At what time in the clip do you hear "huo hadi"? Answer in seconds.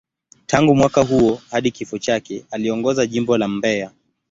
1.03-1.71